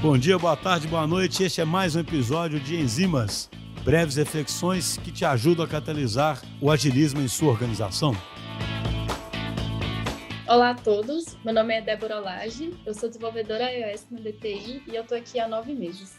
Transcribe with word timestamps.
Bom 0.00 0.16
dia, 0.16 0.38
boa 0.38 0.56
tarde, 0.56 0.86
boa 0.86 1.08
noite. 1.08 1.42
Este 1.42 1.60
é 1.60 1.64
mais 1.64 1.96
um 1.96 2.00
episódio 2.00 2.60
de 2.60 2.76
Enzimas, 2.76 3.50
breves 3.84 4.14
reflexões 4.14 4.96
que 4.98 5.10
te 5.10 5.24
ajudam 5.24 5.64
a 5.64 5.68
catalisar 5.68 6.40
o 6.60 6.70
agilismo 6.70 7.20
em 7.20 7.26
sua 7.26 7.50
organização. 7.50 8.12
Olá 10.46 10.70
a 10.70 10.74
todos, 10.74 11.36
meu 11.44 11.52
nome 11.52 11.74
é 11.74 11.82
Débora 11.82 12.18
Olage, 12.18 12.72
eu 12.86 12.94
sou 12.94 13.08
desenvolvedora 13.08 13.72
iOS 13.72 14.06
na 14.08 14.20
DTI 14.20 14.84
e 14.86 14.94
eu 14.94 15.02
estou 15.02 15.18
aqui 15.18 15.40
há 15.40 15.48
nove 15.48 15.74
meses. 15.74 16.16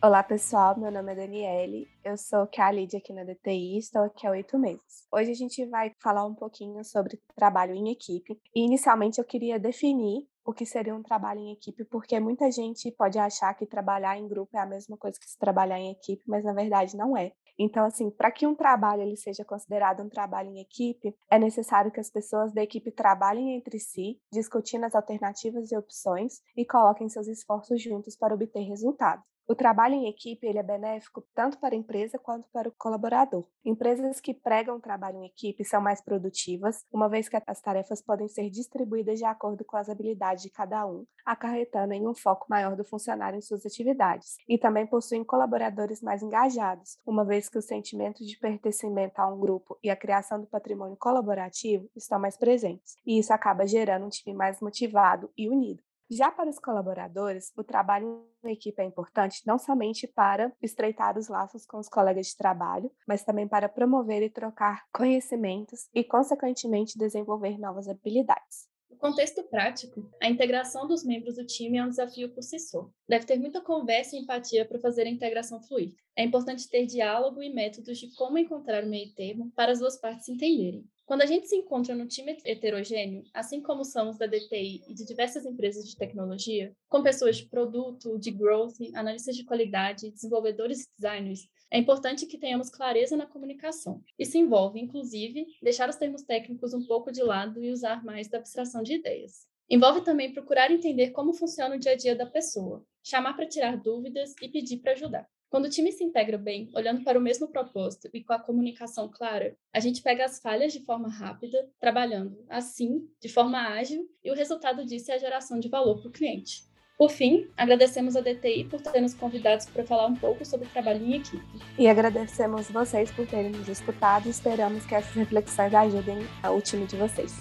Olá 0.00 0.22
pessoal, 0.22 0.78
meu 0.78 0.92
nome 0.92 1.10
é 1.10 1.16
Daniele, 1.16 1.88
eu 2.04 2.16
sou 2.16 2.44
Khalid 2.44 2.96
aqui 2.96 3.12
na 3.12 3.24
DTI 3.24 3.74
e 3.74 3.78
estou 3.78 4.02
aqui 4.02 4.28
há 4.28 4.30
oito 4.30 4.56
meses. 4.56 5.04
Hoje 5.12 5.32
a 5.32 5.34
gente 5.34 5.66
vai 5.66 5.90
falar 6.00 6.24
um 6.24 6.36
pouquinho 6.36 6.84
sobre 6.84 7.20
trabalho 7.34 7.74
em 7.74 7.90
equipe 7.90 8.38
e 8.54 8.60
inicialmente 8.60 9.18
eu 9.18 9.24
queria 9.24 9.58
definir 9.58 10.24
o 10.44 10.52
que 10.52 10.64
seria 10.64 10.94
um 10.94 11.02
trabalho 11.02 11.40
em 11.40 11.52
equipe, 11.52 11.84
porque 11.84 12.20
muita 12.20 12.48
gente 12.48 12.92
pode 12.92 13.18
achar 13.18 13.52
que 13.54 13.66
trabalhar 13.66 14.16
em 14.16 14.28
grupo 14.28 14.56
é 14.56 14.60
a 14.60 14.66
mesma 14.66 14.96
coisa 14.96 15.18
que 15.18 15.28
se 15.28 15.36
trabalhar 15.36 15.80
em 15.80 15.90
equipe, 15.90 16.22
mas 16.28 16.44
na 16.44 16.52
verdade 16.52 16.96
não 16.96 17.16
é. 17.16 17.32
Então, 17.58 17.84
assim, 17.84 18.08
para 18.08 18.30
que 18.30 18.46
um 18.46 18.54
trabalho 18.54 19.02
ele 19.02 19.16
seja 19.16 19.44
considerado 19.44 20.00
um 20.00 20.08
trabalho 20.08 20.48
em 20.48 20.60
equipe, 20.60 21.12
é 21.28 21.40
necessário 21.40 21.90
que 21.90 21.98
as 21.98 22.08
pessoas 22.08 22.52
da 22.52 22.62
equipe 22.62 22.92
trabalhem 22.92 23.56
entre 23.56 23.80
si, 23.80 24.20
discutindo 24.32 24.84
as 24.84 24.94
alternativas 24.94 25.72
e 25.72 25.76
opções 25.76 26.34
e 26.56 26.64
coloquem 26.64 27.08
seus 27.08 27.26
esforços 27.26 27.82
juntos 27.82 28.16
para 28.16 28.32
obter 28.32 28.60
resultados. 28.60 29.24
O 29.50 29.54
trabalho 29.54 29.94
em 29.94 30.06
equipe 30.08 30.46
ele 30.46 30.58
é 30.58 30.62
benéfico 30.62 31.24
tanto 31.34 31.58
para 31.58 31.74
a 31.74 31.78
empresa 31.78 32.18
quanto 32.18 32.46
para 32.52 32.68
o 32.68 32.74
colaborador. 32.76 33.46
Empresas 33.64 34.20
que 34.20 34.34
pregam 34.34 34.78
trabalho 34.78 35.22
em 35.22 35.24
equipe 35.24 35.64
são 35.64 35.80
mais 35.80 36.02
produtivas, 36.02 36.84
uma 36.92 37.08
vez 37.08 37.30
que 37.30 37.42
as 37.46 37.58
tarefas 37.58 38.02
podem 38.02 38.28
ser 38.28 38.50
distribuídas 38.50 39.18
de 39.18 39.24
acordo 39.24 39.64
com 39.64 39.78
as 39.78 39.88
habilidades 39.88 40.42
de 40.42 40.50
cada 40.50 40.86
um, 40.86 41.06
acarretando 41.24 41.94
em 41.94 42.06
um 42.06 42.14
foco 42.14 42.44
maior 42.50 42.76
do 42.76 42.84
funcionário 42.84 43.38
em 43.38 43.40
suas 43.40 43.64
atividades. 43.64 44.36
E 44.46 44.58
também 44.58 44.86
possuem 44.86 45.24
colaboradores 45.24 46.02
mais 46.02 46.22
engajados, 46.22 46.98
uma 47.06 47.24
vez 47.24 47.48
que 47.48 47.56
o 47.56 47.62
sentimento 47.62 48.26
de 48.26 48.38
pertencimento 48.38 49.18
a 49.18 49.32
um 49.32 49.40
grupo 49.40 49.78
e 49.82 49.88
a 49.88 49.96
criação 49.96 50.38
do 50.38 50.46
patrimônio 50.46 50.96
colaborativo 50.98 51.88
estão 51.96 52.20
mais 52.20 52.36
presentes. 52.36 52.96
E 53.06 53.18
isso 53.18 53.32
acaba 53.32 53.66
gerando 53.66 54.04
um 54.04 54.10
time 54.10 54.36
mais 54.36 54.60
motivado 54.60 55.30
e 55.38 55.48
unido. 55.48 55.82
Já 56.10 56.30
para 56.30 56.48
os 56.48 56.58
colaboradores, 56.58 57.52
o 57.54 57.62
trabalho 57.62 58.26
em 58.42 58.52
equipe 58.52 58.80
é 58.80 58.84
importante 58.84 59.42
não 59.46 59.58
somente 59.58 60.06
para 60.06 60.50
estreitar 60.62 61.18
os 61.18 61.28
laços 61.28 61.66
com 61.66 61.78
os 61.78 61.86
colegas 61.86 62.28
de 62.28 62.36
trabalho, 62.36 62.90
mas 63.06 63.24
também 63.24 63.46
para 63.46 63.68
promover 63.68 64.22
e 64.22 64.30
trocar 64.30 64.84
conhecimentos 64.90 65.86
e, 65.94 66.02
consequentemente, 66.02 66.96
desenvolver 66.96 67.58
novas 67.58 67.88
habilidades. 67.88 68.68
No 68.90 68.96
contexto 68.96 69.42
prático, 69.44 70.10
a 70.20 70.30
integração 70.30 70.86
dos 70.88 71.04
membros 71.04 71.36
do 71.36 71.44
time 71.44 71.76
é 71.76 71.84
um 71.84 71.90
desafio 71.90 72.32
por 72.32 72.42
si 72.42 72.58
só. 72.58 72.88
Deve 73.06 73.26
ter 73.26 73.38
muita 73.38 73.60
conversa 73.60 74.16
e 74.16 74.20
empatia 74.20 74.66
para 74.66 74.80
fazer 74.80 75.02
a 75.02 75.10
integração 75.10 75.62
fluir. 75.62 75.94
É 76.18 76.24
importante 76.24 76.68
ter 76.68 76.84
diálogo 76.84 77.40
e 77.40 77.48
métodos 77.48 77.96
de 77.96 78.12
como 78.16 78.38
encontrar 78.38 78.82
o 78.82 78.88
meio 78.88 79.08
termo 79.14 79.52
para 79.54 79.70
as 79.70 79.78
duas 79.78 79.96
partes 79.96 80.24
se 80.24 80.32
entenderem. 80.32 80.84
Quando 81.06 81.22
a 81.22 81.26
gente 81.26 81.46
se 81.46 81.54
encontra 81.54 81.94
no 81.94 82.08
time 82.08 82.36
heterogêneo, 82.44 83.22
assim 83.32 83.62
como 83.62 83.84
somos 83.84 84.18
da 84.18 84.26
DTI 84.26 84.82
e 84.88 84.94
de 84.94 85.06
diversas 85.06 85.46
empresas 85.46 85.88
de 85.88 85.96
tecnologia, 85.96 86.74
com 86.88 87.04
pessoas 87.04 87.36
de 87.36 87.46
produto, 87.46 88.18
de 88.18 88.32
growth, 88.32 88.74
analistas 88.96 89.36
de 89.36 89.44
qualidade, 89.44 90.10
desenvolvedores 90.10 90.82
e 90.82 90.88
designers, 90.98 91.48
é 91.70 91.78
importante 91.78 92.26
que 92.26 92.36
tenhamos 92.36 92.68
clareza 92.68 93.16
na 93.16 93.24
comunicação. 93.24 94.02
Isso 94.18 94.36
envolve, 94.36 94.80
inclusive, 94.80 95.46
deixar 95.62 95.88
os 95.88 95.94
termos 95.94 96.24
técnicos 96.24 96.74
um 96.74 96.84
pouco 96.84 97.12
de 97.12 97.22
lado 97.22 97.62
e 97.62 97.70
usar 97.70 98.04
mais 98.04 98.26
da 98.26 98.38
abstração 98.38 98.82
de 98.82 98.94
ideias. 98.94 99.46
Envolve 99.70 100.00
também 100.00 100.32
procurar 100.32 100.72
entender 100.72 101.10
como 101.12 101.32
funciona 101.32 101.76
o 101.76 101.78
dia 101.78 101.92
a 101.92 101.96
dia 101.96 102.16
da 102.16 102.26
pessoa, 102.26 102.84
chamar 103.04 103.34
para 103.34 103.46
tirar 103.46 103.76
dúvidas 103.76 104.34
e 104.42 104.48
pedir 104.48 104.78
para 104.78 104.94
ajudar. 104.94 105.28
Quando 105.50 105.64
o 105.64 105.70
time 105.70 105.90
se 105.90 106.04
integra 106.04 106.36
bem, 106.36 106.68
olhando 106.74 107.02
para 107.02 107.18
o 107.18 107.22
mesmo 107.22 107.48
propósito 107.48 108.10
e 108.12 108.22
com 108.22 108.34
a 108.34 108.38
comunicação 108.38 109.08
clara, 109.08 109.56
a 109.72 109.80
gente 109.80 110.02
pega 110.02 110.26
as 110.26 110.38
falhas 110.38 110.74
de 110.74 110.84
forma 110.84 111.08
rápida, 111.08 111.66
trabalhando 111.80 112.44
assim, 112.50 113.08
de 113.18 113.30
forma 113.30 113.58
ágil, 113.58 114.06
e 114.22 114.30
o 114.30 114.34
resultado 114.34 114.84
disso 114.84 115.10
é 115.10 115.14
a 115.14 115.18
geração 115.18 115.58
de 115.58 115.68
valor 115.68 116.00
para 116.00 116.08
o 116.08 116.12
cliente. 116.12 116.68
Por 116.98 117.10
fim, 117.10 117.48
agradecemos 117.56 118.14
a 118.14 118.20
DTI 118.20 118.64
por 118.64 118.82
ter 118.82 119.00
nos 119.00 119.14
convidado 119.14 119.64
para 119.72 119.86
falar 119.86 120.06
um 120.06 120.16
pouco 120.16 120.44
sobre 120.44 120.68
trabalho 120.68 121.02
em 121.02 121.14
equipe. 121.14 121.46
E 121.78 121.86
agradecemos 121.88 122.68
vocês 122.70 123.10
por 123.10 123.26
terem 123.26 123.52
nos 123.52 123.68
escutado 123.68 124.26
e 124.26 124.30
esperamos 124.30 124.84
que 124.84 124.96
essas 124.96 125.14
reflexões 125.14 125.72
ajudem 125.72 126.18
o 126.44 126.60
time 126.60 126.86
de 126.86 126.96
vocês. 126.96 127.38